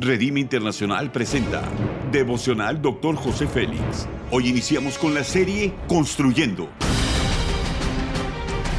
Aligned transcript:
Redime 0.00 0.38
Internacional 0.38 1.10
presenta 1.10 1.68
Devocional 2.12 2.80
Dr. 2.80 3.16
José 3.16 3.48
Félix. 3.48 4.06
Hoy 4.30 4.46
iniciamos 4.46 4.96
con 4.96 5.12
la 5.12 5.24
serie 5.24 5.74
Construyendo. 5.88 6.68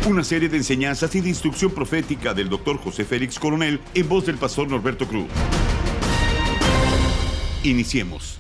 Una 0.07 0.23
serie 0.23 0.47
de 0.47 0.55
enseñanzas 0.55 1.13
y 1.15 1.19
de 1.19 1.27
instrucción 1.27 1.71
profética 1.71 2.33
del 2.33 2.47
Dr. 2.47 2.77
José 2.77 3.03
Félix 3.03 3.37
Coronel 3.37 3.81
en 3.93 4.07
voz 4.07 4.27
del 4.27 4.37
pastor 4.37 4.69
Norberto 4.69 5.09
Cruz. 5.09 5.27
Iniciemos. 7.63 8.39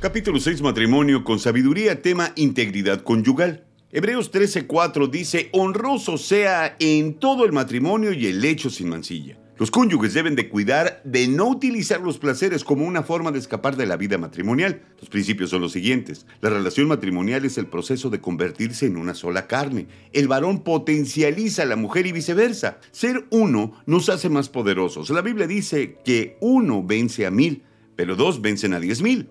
Capítulo 0.00 0.40
6 0.40 0.62
Matrimonio 0.62 1.22
con 1.22 1.38
sabiduría, 1.38 2.02
tema 2.02 2.32
integridad 2.34 3.02
conyugal. 3.02 3.63
Hebreos 3.96 4.32
13:4 4.32 5.08
dice, 5.08 5.50
honroso 5.52 6.18
sea 6.18 6.74
en 6.80 7.14
todo 7.14 7.44
el 7.44 7.52
matrimonio 7.52 8.12
y 8.12 8.26
el 8.26 8.40
lecho 8.40 8.68
sin 8.68 8.88
mancilla. 8.88 9.38
Los 9.56 9.70
cónyuges 9.70 10.14
deben 10.14 10.34
de 10.34 10.48
cuidar 10.48 11.00
de 11.04 11.28
no 11.28 11.48
utilizar 11.48 12.00
los 12.00 12.18
placeres 12.18 12.64
como 12.64 12.84
una 12.84 13.04
forma 13.04 13.30
de 13.30 13.38
escapar 13.38 13.76
de 13.76 13.86
la 13.86 13.96
vida 13.96 14.18
matrimonial. 14.18 14.82
Los 14.98 15.10
principios 15.10 15.50
son 15.50 15.62
los 15.62 15.70
siguientes. 15.70 16.26
La 16.40 16.50
relación 16.50 16.88
matrimonial 16.88 17.44
es 17.44 17.56
el 17.56 17.66
proceso 17.66 18.10
de 18.10 18.20
convertirse 18.20 18.86
en 18.86 18.96
una 18.96 19.14
sola 19.14 19.46
carne. 19.46 19.86
El 20.12 20.26
varón 20.26 20.64
potencializa 20.64 21.62
a 21.62 21.66
la 21.66 21.76
mujer 21.76 22.08
y 22.08 22.10
viceversa. 22.10 22.80
Ser 22.90 23.26
uno 23.30 23.80
nos 23.86 24.08
hace 24.08 24.28
más 24.28 24.48
poderosos. 24.48 25.08
La 25.10 25.22
Biblia 25.22 25.46
dice 25.46 25.98
que 26.04 26.36
uno 26.40 26.82
vence 26.82 27.26
a 27.26 27.30
mil, 27.30 27.62
pero 27.94 28.16
dos 28.16 28.42
vencen 28.42 28.74
a 28.74 28.80
diez 28.80 29.02
mil. 29.02 29.28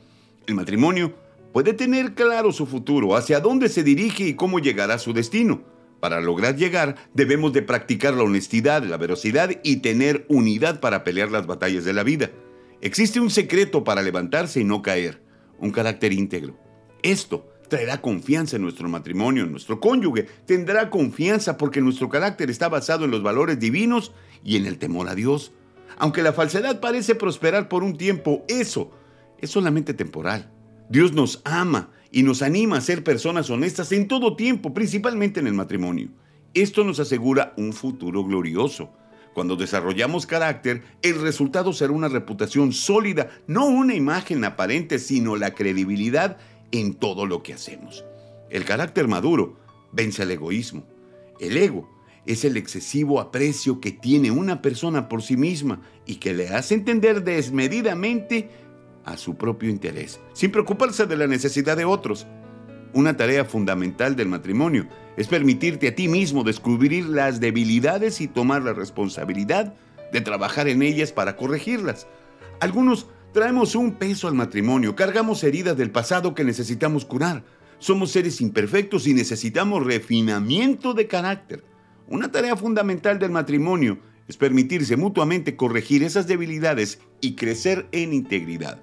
El 0.47 0.55
matrimonio 0.55 1.13
puede 1.53 1.73
tener 1.73 2.16
claro 2.16 2.52
su 2.52 2.66
futuro, 2.66 3.16
hacia 3.16 3.39
dónde 3.39 3.70
se 3.70 3.84
dirige 3.84 4.25
y 4.25 4.34
cómo 4.34 4.59
llegará 4.59 4.95
a 4.95 4.99
su 4.99 5.13
destino. 5.13 5.61
Para 5.99 6.20
lograr 6.20 6.57
llegar, 6.57 6.95
debemos 7.13 7.53
de 7.53 7.61
practicar 7.61 8.16
la 8.16 8.23
honestidad, 8.23 8.84
la 8.84 8.98
velocidad 8.98 9.52
y 9.63 9.77
tener 9.77 10.25
unidad 10.27 10.81
para 10.81 11.03
pelear 11.05 11.31
las 11.31 11.47
batallas 11.47 11.85
de 11.85 11.94
la 11.94 12.03
vida. 12.03 12.31
Existe 12.81 13.22
un 13.22 13.30
secreto 13.30 13.86
para 13.86 14.02
levantarse 14.02 14.59
y 14.59 14.66
no 14.66 14.81
caer, 14.81 15.22
un 15.59 15.72
carácter 15.72 16.11
íntegro. 16.11 16.58
Esto 17.03 17.47
traerá 17.70 18.02
confianza 18.02 18.58
en 18.58 18.64
nuestro 18.64 18.89
matrimonio, 18.89 19.44
en 19.44 19.52
nuestro 19.52 19.80
cónyuge. 19.80 20.23
Tendrá 20.45 20.89
confianza 20.89 21.58
porque 21.58 21.81
nuestro 21.81 22.09
carácter 22.09 22.49
está 22.49 22.67
basado 22.67 23.05
en 23.05 23.11
los 23.11 23.23
valores 23.23 23.59
divinos 23.59 24.11
y 24.44 24.58
en 24.58 24.66
el 24.66 24.77
temor 24.80 25.08
a 25.08 25.16
Dios. 25.16 25.53
Aunque 25.97 26.23
la 26.23 26.33
falsedad 26.33 26.81
parece 26.81 27.16
prosperar 27.16 27.70
por 27.70 27.83
un 27.83 27.95
tiempo, 27.95 28.44
eso 28.47 28.92
es 29.39 29.52
solamente 29.52 29.94
temporal. 29.94 30.52
Dios 30.94 31.11
nos 31.11 31.41
ama 31.44 31.89
y 32.11 32.22
nos 32.22 32.44
anima 32.44 32.77
a 32.77 32.81
ser 32.81 33.03
personas 33.03 33.49
honestas 33.49 33.91
en 33.94 34.08
todo 34.08 34.36
tiempo, 34.36 34.75
principalmente 34.75 35.39
en 35.39 35.47
el 35.47 35.55
matrimonio. 35.55 36.09
Esto 36.53 36.83
nos 36.83 36.99
asegura 36.99 37.55
un 37.58 37.73
futuro 37.73 38.23
glorioso. 38.23 38.91
Cuando 39.33 39.55
desarrollamos 39.55 40.27
carácter, 40.27 40.83
el 41.02 41.19
resultado 41.19 41.73
será 41.73 41.94
una 41.94 42.09
reputación 42.09 42.73
sólida, 42.73 43.31
no 43.47 43.66
una 43.66 43.95
imagen 43.95 44.45
aparente, 44.45 44.99
sino 44.99 45.36
la 45.36 45.55
credibilidad 45.55 46.38
en 46.71 46.94
todo 46.94 47.25
lo 47.25 47.41
que 47.41 47.53
hacemos. 47.53 48.05
El 48.52 48.64
carácter 48.64 49.08
maduro 49.08 49.58
vence 49.91 50.21
al 50.21 50.30
egoísmo. 50.30 50.83
El 51.39 51.58
ego 51.58 51.89
es 52.27 52.45
el 52.45 52.55
excesivo 52.55 53.19
aprecio 53.19 53.81
que 53.81 53.91
tiene 53.91 54.30
una 54.30 54.61
persona 54.61 55.09
por 55.09 55.23
sí 55.23 55.38
misma 55.38 55.81
y 56.05 56.17
que 56.17 56.36
le 56.36 56.49
hace 56.49 56.75
entender 56.75 57.23
desmedidamente 57.23 58.49
a 59.05 59.17
su 59.17 59.35
propio 59.35 59.69
interés, 59.69 60.19
sin 60.33 60.51
preocuparse 60.51 61.05
de 61.05 61.17
la 61.17 61.27
necesidad 61.27 61.77
de 61.77 61.85
otros. 61.85 62.27
Una 62.93 63.17
tarea 63.17 63.45
fundamental 63.45 64.15
del 64.15 64.27
matrimonio 64.27 64.87
es 65.17 65.27
permitirte 65.27 65.87
a 65.87 65.95
ti 65.95 66.07
mismo 66.07 66.43
descubrir 66.43 67.05
las 67.05 67.39
debilidades 67.39 68.21
y 68.21 68.27
tomar 68.27 68.61
la 68.61 68.73
responsabilidad 68.73 69.73
de 70.11 70.21
trabajar 70.21 70.67
en 70.67 70.81
ellas 70.81 71.11
para 71.11 71.35
corregirlas. 71.35 72.07
Algunos 72.59 73.07
traemos 73.33 73.75
un 73.75 73.93
peso 73.93 74.27
al 74.27 74.35
matrimonio, 74.35 74.95
cargamos 74.95 75.43
heridas 75.43 75.75
del 75.75 75.91
pasado 75.91 76.35
que 76.35 76.43
necesitamos 76.43 77.03
curar. 77.03 77.43
Somos 77.80 78.11
seres 78.11 78.39
imperfectos 78.42 79.08
y 79.08 79.13
necesitamos 79.13 79.86
refinamiento 79.86 80.93
de 80.93 81.08
carácter. 81.08 81.63
Una 82.08 82.31
tarea 82.31 82.55
fundamental 82.55 83.17
del 83.17 83.31
matrimonio 83.31 83.97
es 84.27 84.37
permitirse 84.37 84.95
mutuamente 84.95 85.55
corregir 85.55 86.03
esas 86.03 86.27
debilidades 86.27 86.99
y 87.21 87.36
crecer 87.36 87.87
en 87.92 88.13
integridad. 88.13 88.80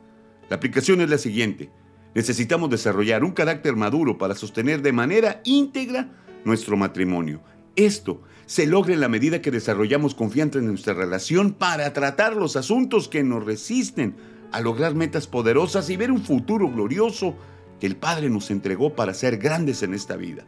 La 0.50 0.56
aplicación 0.56 1.00
es 1.00 1.09
la 1.09 1.16
siguiente. 1.16 1.71
Necesitamos 2.12 2.69
desarrollar 2.71 3.22
un 3.22 3.31
carácter 3.31 3.77
maduro 3.77 4.19
para 4.19 4.34
sostener 4.34 4.83
de 4.83 4.93
manera 4.93 5.41
íntegra 5.44 6.11
nuestro 6.44 6.77
matrimonio. 6.77 7.41
Esto 7.77 8.21
se 8.47 8.66
logra 8.66 8.93
en 8.93 9.00
la 9.00 9.09
medida 9.09 9.41
que 9.41 9.53
desarrollamos 9.53 10.16
confianza 10.16 10.59
en 10.59 10.66
nuestra 10.66 10.93
relación 10.93 11.53
para 11.53 11.93
tratar 11.93 12.34
los 12.34 12.56
asuntos 12.56 13.06
que 13.06 13.22
nos 13.22 13.44
resisten 13.44 14.16
a 14.50 14.60
lograr 14.60 14.97
metas 14.97 15.28
poderosas 15.28 15.89
y 15.89 15.97
ver 15.97 16.10
un 16.10 16.21
futuro 16.21 16.69
glorioso 16.69 17.37
que 17.78 17.87
el 17.87 17.94
Padre 17.94 18.28
nos 18.28 18.50
entregó 18.50 18.97
para 18.97 19.15
ser 19.15 19.39
grandes 19.39 19.84
en 19.84 19.94
esta 19.94 20.16
vida. 20.16 20.44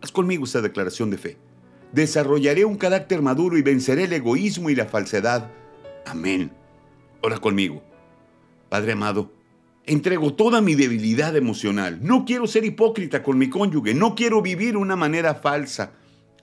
Haz 0.00 0.10
conmigo 0.10 0.44
esta 0.44 0.62
declaración 0.62 1.10
de 1.10 1.18
fe. 1.18 1.36
Desarrollaré 1.92 2.64
un 2.64 2.78
carácter 2.78 3.20
maduro 3.20 3.58
y 3.58 3.62
venceré 3.62 4.04
el 4.04 4.12
egoísmo 4.14 4.70
y 4.70 4.74
la 4.74 4.86
falsedad. 4.86 5.50
Amén. 6.06 6.50
Ora 7.20 7.36
conmigo. 7.36 7.82
Padre 8.68 8.92
amado, 8.92 9.32
entrego 9.86 10.34
toda 10.34 10.60
mi 10.60 10.74
debilidad 10.74 11.36
emocional. 11.36 11.98
No 12.02 12.24
quiero 12.24 12.46
ser 12.46 12.64
hipócrita 12.64 13.22
con 13.22 13.38
mi 13.38 13.48
cónyuge. 13.48 13.94
No 13.94 14.14
quiero 14.14 14.42
vivir 14.42 14.76
una 14.76 14.96
manera 14.96 15.34
falsa, 15.34 15.92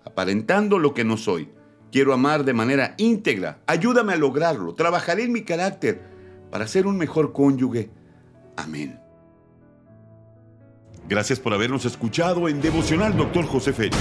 aparentando 0.03 0.79
lo 0.79 0.93
que 0.93 1.03
no 1.03 1.17
soy. 1.17 1.49
Quiero 1.91 2.13
amar 2.13 2.43
de 2.43 2.53
manera 2.53 2.95
íntegra. 2.97 3.59
Ayúdame 3.67 4.13
a 4.13 4.17
lograrlo. 4.17 4.73
Trabajaré 4.73 5.23
en 5.23 5.31
mi 5.31 5.43
carácter 5.43 6.01
para 6.51 6.67
ser 6.67 6.87
un 6.87 6.97
mejor 6.97 7.31
cónyuge. 7.31 7.89
Amén. 8.57 8.99
Gracias 11.07 11.39
por 11.39 11.53
habernos 11.53 11.85
escuchado 11.85 12.49
en 12.49 12.61
Devocional 12.61 13.15
Dr. 13.15 13.45
José 13.45 13.73
Félix. 13.73 13.97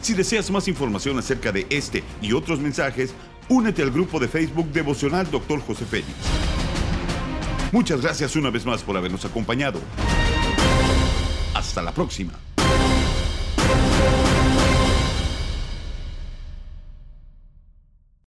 Si 0.00 0.14
deseas 0.14 0.50
más 0.50 0.66
información 0.68 1.18
acerca 1.18 1.52
de 1.52 1.66
este 1.68 2.02
y 2.22 2.32
otros 2.32 2.60
mensajes, 2.60 3.12
únete 3.48 3.82
al 3.82 3.90
grupo 3.90 4.18
de 4.18 4.28
Facebook 4.28 4.70
Devocional 4.72 5.30
Dr. 5.30 5.60
José 5.60 5.84
Félix. 5.84 6.12
Muchas 7.72 8.00
gracias 8.00 8.36
una 8.36 8.50
vez 8.50 8.64
más 8.64 8.82
por 8.82 8.96
habernos 8.96 9.24
acompañado. 9.24 9.80
Hasta 11.54 11.82
la 11.82 11.92
próxima. 11.92 12.47